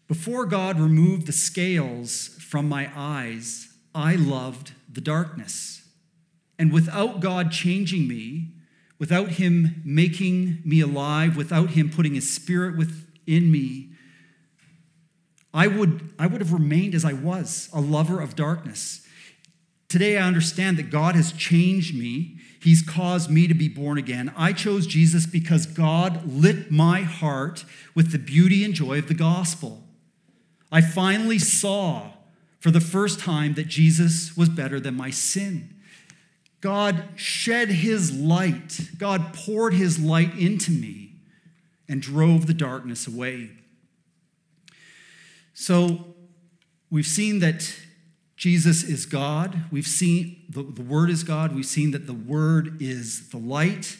[0.07, 5.87] Before God removed the scales from my eyes, I loved the darkness.
[6.57, 8.53] And without God changing me,
[8.97, 13.89] without Him making me alive, without Him putting His Spirit within me,
[15.53, 19.05] I would, I would have remained as I was, a lover of darkness.
[19.87, 22.37] Today, I understand that God has changed me.
[22.61, 24.31] He's caused me to be born again.
[24.37, 29.13] I chose Jesus because God lit my heart with the beauty and joy of the
[29.15, 29.83] gospel.
[30.71, 32.11] I finally saw
[32.59, 35.73] for the first time that Jesus was better than my sin.
[36.61, 41.13] God shed his light, God poured his light into me
[41.87, 43.51] and drove the darkness away.
[45.59, 46.05] So
[46.89, 47.77] we've seen that
[48.37, 49.65] Jesus is God.
[49.71, 51.53] We've seen the, the Word is God.
[51.53, 53.97] We've seen that the Word is the light.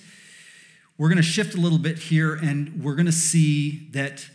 [0.98, 4.26] We're going to shift a little bit here and we're going to see that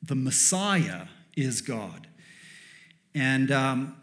[0.00, 2.06] the Messiah is God.
[3.12, 3.96] And um,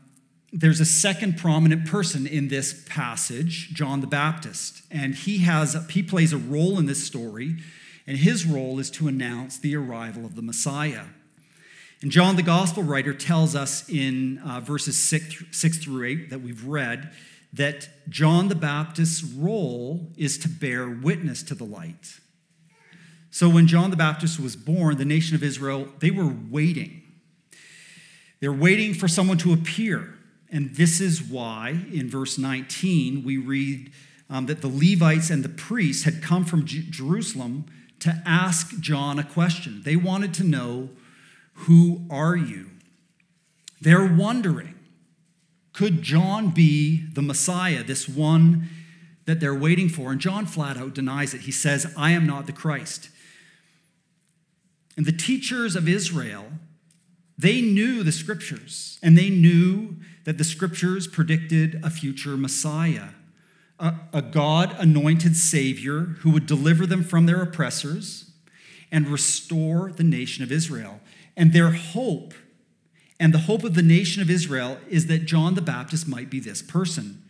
[0.52, 6.04] there's a second prominent person in this passage, John the Baptist, and he has he
[6.04, 7.56] plays a role in this story,
[8.06, 11.06] and his role is to announce the arrival of the Messiah.
[12.04, 16.42] And John, the gospel writer, tells us in uh, verses six, six through eight that
[16.42, 17.12] we've read
[17.54, 22.20] that John the Baptist's role is to bear witness to the light.
[23.32, 27.00] So when John the Baptist was born, the nation of Israel, they were waiting
[28.44, 30.16] they're waiting for someone to appear.
[30.52, 33.94] And this is why, in verse 19, we read
[34.30, 37.64] um, that the Levites and the priests had come from J- Jerusalem
[38.00, 39.82] to ask John a question.
[39.86, 40.90] They wanted to know,
[41.54, 42.72] Who are you?
[43.82, 44.76] They're wondering,
[45.74, 48.70] could John be the Messiah, this one
[49.26, 50.12] that they're waiting for?
[50.12, 51.42] And John flat out denies it.
[51.42, 53.10] He says, I am not the Christ.
[54.96, 56.46] And the teachers of Israel
[57.38, 63.10] they knew the scriptures, and they knew that the scriptures predicted a future Messiah,
[63.80, 68.32] a, a God anointed Savior who would deliver them from their oppressors
[68.92, 71.02] and restore the nation of Israel.
[71.36, 72.34] And their hope,
[73.20, 76.40] and the hope of the nation of Israel, is that John the Baptist might be
[76.40, 77.24] this person.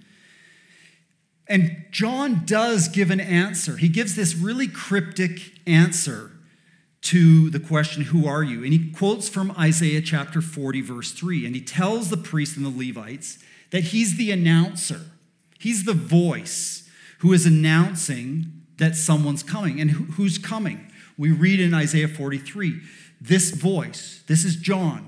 [1.47, 3.78] And John does give an answer.
[3.78, 6.32] He gives this really cryptic answer
[7.04, 8.64] to the question, Who are you?
[8.64, 11.45] And he quotes from Isaiah chapter 40, verse 3.
[11.45, 13.39] And he tells the priests and the Levites
[13.72, 15.01] that he's the announcer,
[15.60, 16.89] he's the voice
[17.20, 19.80] who is announcing that someone's coming.
[19.80, 20.91] And who's coming?
[21.18, 22.82] We read in Isaiah 43
[23.24, 25.07] this voice, this is John.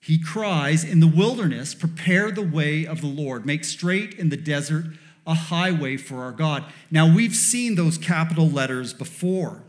[0.00, 4.36] He cries, In the wilderness, prepare the way of the Lord, make straight in the
[4.36, 4.86] desert
[5.26, 6.64] a highway for our God.
[6.90, 9.62] Now, we've seen those capital letters before.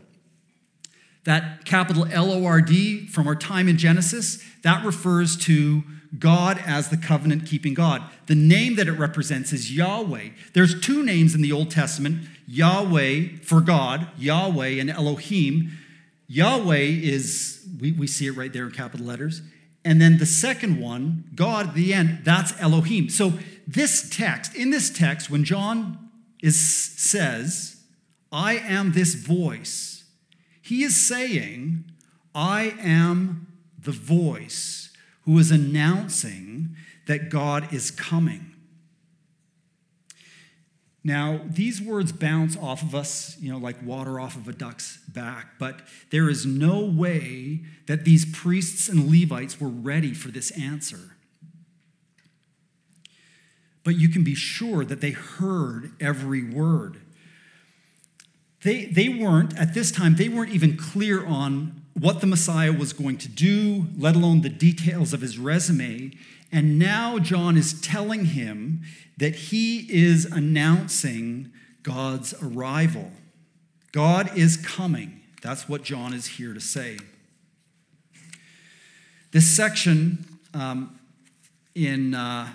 [1.24, 5.82] That capital L O R D from our time in Genesis, that refers to
[6.18, 8.02] God as the covenant keeping God.
[8.26, 10.28] The name that it represents is Yahweh.
[10.52, 15.78] There's two names in the Old Testament Yahweh for God, Yahweh and Elohim.
[16.26, 19.42] Yahweh is, we, we see it right there in capital letters.
[19.84, 23.10] And then the second one, God the end, that's Elohim.
[23.10, 23.34] So
[23.66, 26.10] this text, in this text, when John
[26.42, 27.82] is, says,
[28.32, 30.04] I am this voice,
[30.62, 31.84] he is saying,
[32.34, 33.46] I am
[33.78, 34.90] the voice
[35.22, 36.74] who is announcing
[37.06, 38.53] that God is coming.
[41.06, 44.98] Now, these words bounce off of us, you know, like water off of a duck's
[45.06, 50.50] back, but there is no way that these priests and Levites were ready for this
[50.52, 51.14] answer.
[53.84, 57.02] But you can be sure that they heard every word.
[58.62, 62.94] They, they weren't, at this time, they weren't even clear on what the Messiah was
[62.94, 66.12] going to do, let alone the details of his resume.
[66.52, 68.82] And now John is telling him
[69.16, 73.10] that he is announcing God's arrival.
[73.92, 75.20] God is coming.
[75.42, 76.98] That's what John is here to say.
[79.32, 80.98] This section um,
[81.74, 82.48] in uh,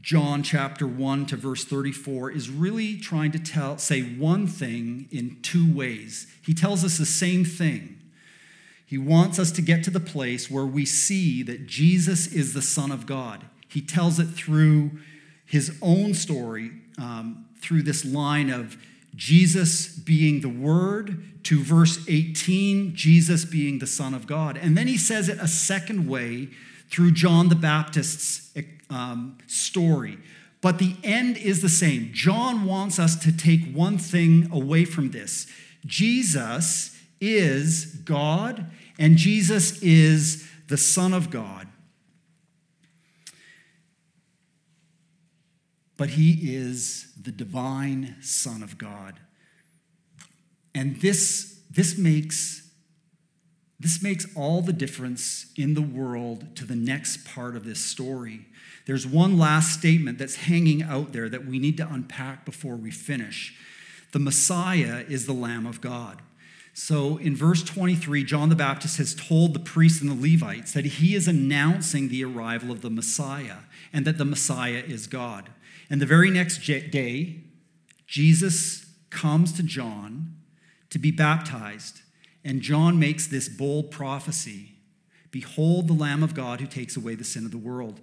[0.00, 5.38] John chapter 1 to verse 34 is really trying to tell, say one thing in
[5.42, 6.26] two ways.
[6.44, 7.97] He tells us the same thing.
[8.88, 12.62] He wants us to get to the place where we see that Jesus is the
[12.62, 13.44] Son of God.
[13.68, 14.92] He tells it through
[15.44, 18.78] his own story um, through this line of
[19.14, 24.56] Jesus being the Word to verse 18, Jesus being the Son of God.
[24.56, 26.48] And then he says it a second way
[26.88, 28.50] through John the Baptist's
[28.88, 30.16] um, story.
[30.62, 32.08] But the end is the same.
[32.14, 35.46] John wants us to take one thing away from this
[35.84, 38.66] Jesus is God,
[38.98, 41.68] and Jesus is the Son of God.
[45.98, 49.18] but he is the divine Son of God.
[50.74, 52.70] And this, this, makes,
[53.80, 58.46] this makes all the difference in the world to the next part of this story.
[58.86, 62.92] There's one last statement that's hanging out there that we need to unpack before we
[62.92, 63.54] finish.
[64.12, 66.22] The Messiah is the Lamb of God.
[66.78, 70.84] So in verse 23, John the Baptist has told the priests and the Levites that
[70.84, 73.62] he is announcing the arrival of the Messiah
[73.92, 75.50] and that the Messiah is God.
[75.90, 77.40] And the very next day,
[78.06, 80.36] Jesus comes to John
[80.90, 82.02] to be baptized.
[82.44, 84.76] And John makes this bold prophecy
[85.32, 88.00] Behold the Lamb of God who takes away the sin of the world.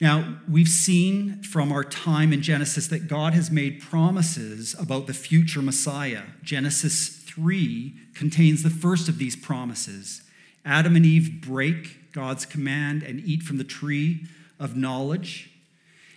[0.00, 5.12] Now, we've seen from our time in Genesis that God has made promises about the
[5.12, 6.22] future Messiah.
[6.42, 10.22] Genesis 3 contains the first of these promises.
[10.64, 14.26] Adam and Eve break God's command and eat from the tree
[14.58, 15.50] of knowledge.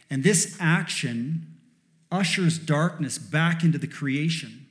[0.09, 1.47] And this action
[2.11, 4.67] ushers darkness back into the creation.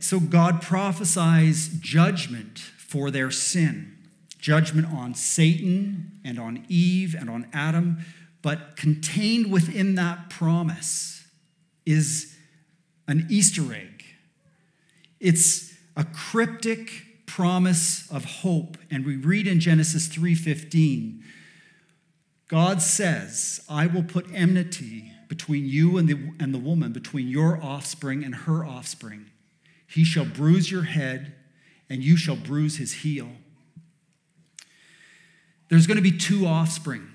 [0.00, 3.98] So God prophesies judgment for their sin
[4.42, 7.98] judgment on Satan and on Eve and on Adam.
[8.42, 11.24] But contained within that promise
[11.86, 12.36] is
[13.06, 13.91] an Easter egg.
[15.22, 16.90] It's a cryptic
[17.26, 18.76] promise of hope.
[18.90, 21.22] And we read in Genesis 3:15
[22.48, 27.58] God says, I will put enmity between you and the, and the woman, between your
[27.62, 29.30] offspring and her offspring.
[29.86, 31.32] He shall bruise your head,
[31.88, 33.30] and you shall bruise his heel.
[35.70, 37.08] There's going to be two offspring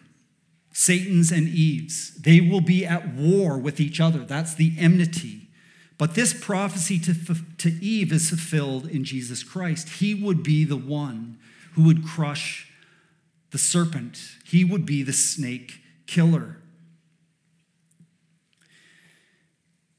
[0.74, 2.16] Satan's and Eve's.
[2.16, 4.26] They will be at war with each other.
[4.26, 5.37] That's the enmity.
[5.98, 7.14] But this prophecy to,
[7.58, 9.90] to Eve is fulfilled in Jesus Christ.
[9.90, 11.40] He would be the one
[11.74, 12.72] who would crush
[13.52, 16.58] the serpent, he would be the snake killer.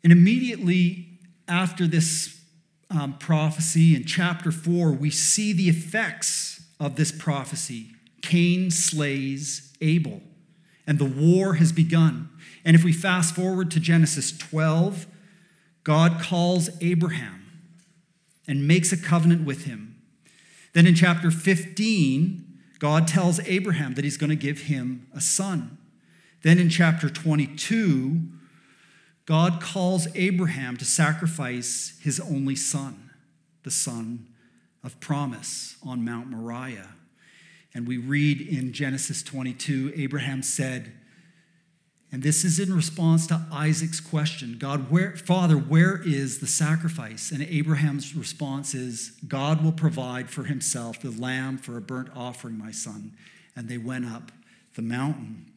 [0.04, 1.18] And immediately
[1.48, 2.40] after this
[2.90, 7.88] um, prophecy in chapter 4, we see the effects of this prophecy.
[8.22, 10.22] Cain slays Abel.
[10.86, 12.30] and the war has begun.
[12.64, 15.06] And if we fast forward to Genesis 12,
[15.88, 17.62] God calls Abraham
[18.46, 19.96] and makes a covenant with him.
[20.74, 22.44] Then in chapter 15,
[22.78, 25.78] God tells Abraham that he's going to give him a son.
[26.42, 28.20] Then in chapter 22,
[29.24, 33.10] God calls Abraham to sacrifice his only son,
[33.62, 34.26] the son
[34.84, 36.90] of promise, on Mount Moriah.
[37.72, 40.92] And we read in Genesis 22 Abraham said,
[42.10, 47.30] and this is in response to Isaac's question God, where, Father, where is the sacrifice?
[47.30, 52.56] And Abraham's response is, God will provide for himself the lamb for a burnt offering,
[52.56, 53.12] my son.
[53.54, 54.32] And they went up
[54.74, 55.52] the mountain.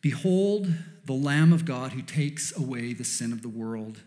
[0.00, 0.68] Behold
[1.04, 4.00] the Lamb of God who takes away the sin of the world.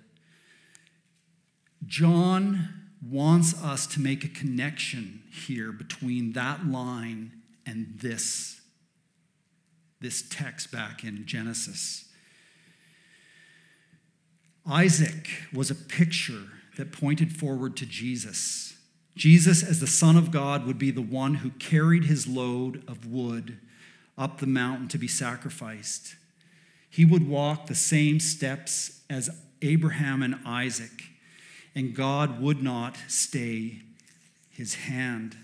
[1.86, 2.70] John
[3.08, 7.32] wants us to make a connection here between that line
[7.66, 8.62] and this,
[10.06, 12.06] this text back in Genesis.
[14.64, 16.44] Isaac was a picture
[16.78, 18.78] that pointed forward to Jesus.
[19.16, 23.08] Jesus, as the Son of God, would be the one who carried his load of
[23.08, 23.58] wood
[24.16, 26.16] up the mountain to be sacrificed.
[26.88, 29.32] He would walk the same steps as
[29.64, 31.02] Abraham and Isaac
[31.74, 33.82] and God would not stay
[34.52, 35.36] his hand.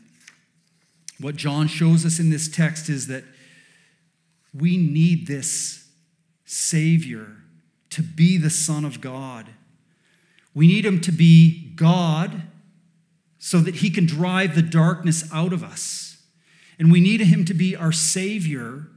[1.20, 3.24] What John shows us in this text is that
[4.54, 5.90] we need this
[6.46, 7.38] Savior
[7.92, 9.50] to be the Son of God.
[10.54, 12.44] We need him to be God
[13.40, 16.24] so that he can drive the darkness out of us.
[16.78, 18.88] And we need him to be our Savior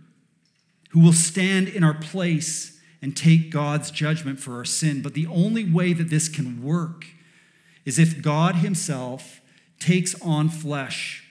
[0.90, 5.02] who will stand in our place and take God's judgment for our sin.
[5.02, 7.04] But the only way that this can work
[7.84, 9.42] is if God Himself
[9.78, 11.28] takes on flesh,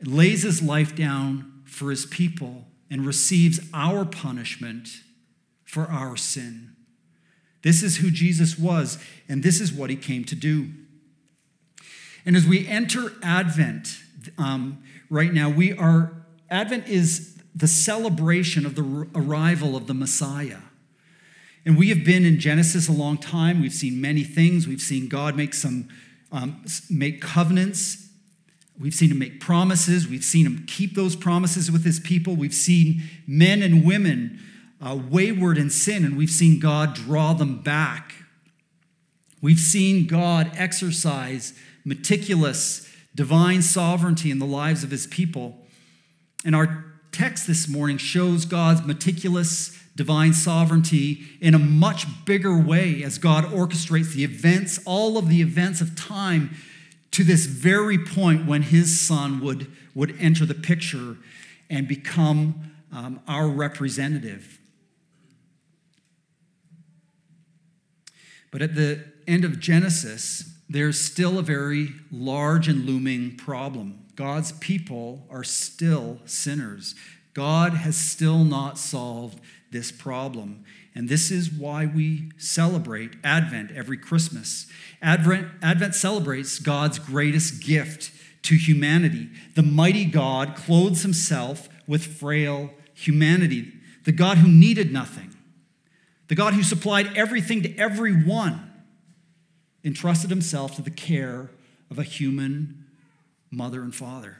[0.00, 4.88] lays His life down for His people, and receives our punishment
[5.64, 6.74] for our sin.
[7.62, 10.68] This is who Jesus was, and this is what He came to do.
[12.24, 13.98] And as we enter Advent
[14.36, 16.12] um, right now, we are,
[16.50, 20.58] Advent is the celebration of the arrival of the Messiah.
[21.64, 23.60] And we have been in Genesis a long time.
[23.60, 24.66] We've seen many things.
[24.66, 25.88] We've seen God make some
[26.30, 28.07] um, make covenants.
[28.80, 30.06] We've seen him make promises.
[30.06, 32.36] We've seen him keep those promises with his people.
[32.36, 34.40] We've seen men and women
[34.80, 38.14] uh, wayward in sin, and we've seen God draw them back.
[39.40, 41.54] We've seen God exercise
[41.84, 45.56] meticulous divine sovereignty in the lives of his people.
[46.44, 53.02] And our text this morning shows God's meticulous divine sovereignty in a much bigger way
[53.02, 56.54] as God orchestrates the events, all of the events of time,
[57.10, 61.16] to this very point when his son would, would enter the picture
[61.70, 64.58] and become um, our representative.
[68.50, 74.06] But at the end of Genesis, there's still a very large and looming problem.
[74.16, 76.94] God's people are still sinners.
[77.34, 79.40] God has still not solved
[79.70, 80.64] this problem.
[80.98, 84.66] And this is why we celebrate Advent every Christmas.
[85.00, 88.10] Advent, Advent celebrates God's greatest gift
[88.42, 89.30] to humanity.
[89.54, 93.74] The mighty God clothes himself with frail humanity,
[94.06, 95.36] the God who needed nothing,
[96.26, 98.68] the God who supplied everything to everyone,
[99.84, 101.48] entrusted himself to the care
[101.92, 102.86] of a human
[103.52, 104.38] mother and father.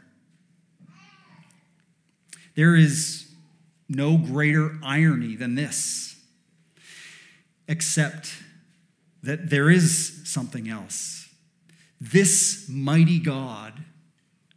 [2.57, 3.33] There is
[3.89, 6.17] no greater irony than this,
[7.69, 8.43] except
[9.23, 11.29] that there is something else.
[12.01, 13.85] This mighty God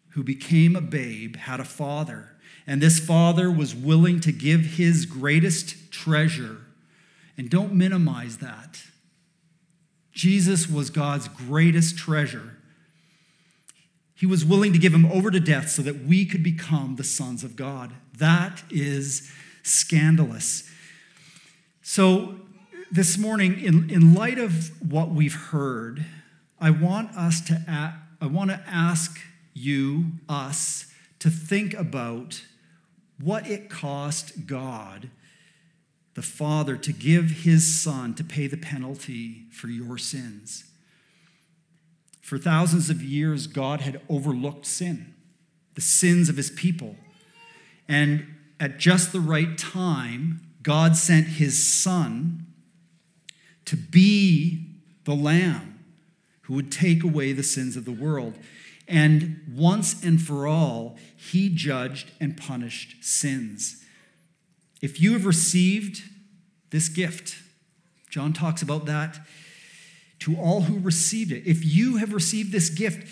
[0.09, 2.35] who became a babe had a father,
[2.65, 6.57] and this father was willing to give his greatest treasure.
[7.37, 8.81] And don't minimize that.
[10.11, 12.57] Jesus was God's greatest treasure.
[14.13, 17.03] He was willing to give him over to death so that we could become the
[17.03, 17.93] sons of God.
[18.17, 19.31] That is
[19.63, 20.69] scandalous.
[21.81, 22.35] So,
[22.91, 26.05] this morning, in, in light of what we've heard,
[26.59, 29.19] I want us to I want to ask
[29.53, 30.85] you, us,
[31.19, 32.43] to think about
[33.19, 35.09] what it cost God,
[36.13, 40.65] the Father, to give his Son to pay the penalty for your sins.
[42.21, 45.15] For thousands of years, God had overlooked sin,
[45.75, 46.95] the sins of his people.
[47.87, 52.50] And at just the right time, God sent his son
[53.65, 54.65] to be
[55.05, 55.79] the lamb
[56.43, 58.35] who would take away the sins of the world.
[58.87, 63.83] And once and for all, he judged and punished sins.
[64.81, 66.03] If you have received
[66.71, 67.37] this gift,
[68.09, 69.19] John talks about that
[70.19, 71.47] to all who received it.
[71.47, 73.07] If you have received this gift,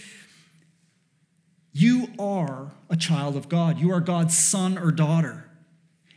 [1.72, 3.80] you are a child of God.
[3.80, 5.50] You are God's son or daughter.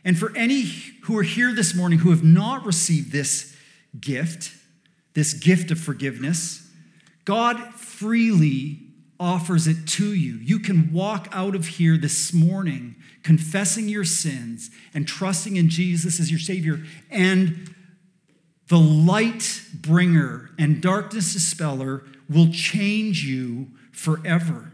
[0.03, 0.63] And for any
[1.03, 3.55] who are here this morning who have not received this
[3.99, 4.51] gift,
[5.13, 6.69] this gift of forgiveness,
[7.25, 8.79] God freely
[9.19, 10.35] offers it to you.
[10.35, 16.19] You can walk out of here this morning confessing your sins and trusting in Jesus
[16.19, 17.73] as your Savior, and
[18.67, 24.73] the light bringer and darkness dispeller will change you forever.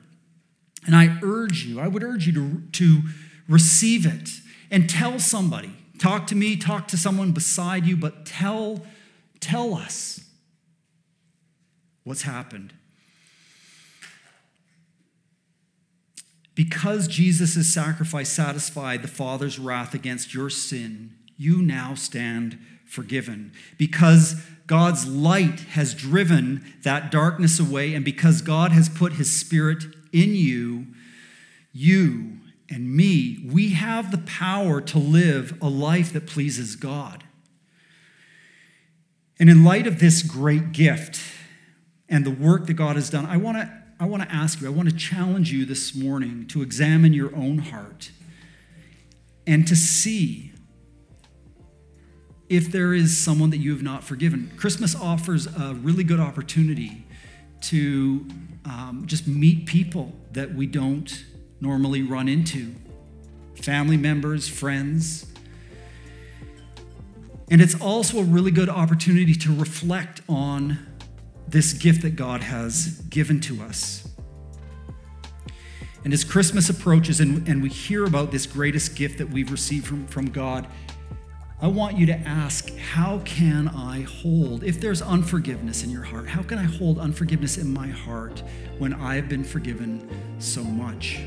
[0.85, 3.01] And I urge you, I would urge you to, to
[3.47, 4.29] receive it
[4.71, 5.75] and tell somebody.
[5.99, 8.85] Talk to me, talk to someone beside you, but tell,
[9.39, 10.21] tell us
[12.03, 12.73] what's happened.
[16.55, 23.53] Because Jesus' sacrifice satisfied the Father's wrath against your sin, you now stand forgiven.
[23.77, 29.85] Because God's light has driven that darkness away, and because God has put his Spirit
[30.11, 30.87] in you,
[31.71, 37.23] you and me, we have the power to live a life that pleases God.
[39.39, 41.21] And in light of this great gift
[42.09, 44.67] and the work that God has done, I want to I want to ask you,
[44.67, 48.11] I want to challenge you this morning to examine your own heart
[49.45, 50.53] and to see
[52.47, 54.51] if there is someone that you have not forgiven.
[54.55, 57.05] Christmas offers a really good opportunity
[57.61, 58.25] to
[58.63, 61.25] um, just meet people that we don't
[61.59, 62.73] normally run into
[63.55, 65.25] family members, friends.
[67.51, 70.77] And it's also a really good opportunity to reflect on
[71.47, 74.07] this gift that God has given to us.
[76.03, 79.87] And as Christmas approaches and, and we hear about this greatest gift that we've received
[79.87, 80.67] from, from God,
[81.61, 86.29] I want you to ask, how can I hold, if there's unforgiveness in your heart,
[86.29, 88.43] how can I hold unforgiveness in my heart
[88.77, 90.07] when I've been forgiven
[90.39, 91.19] so much?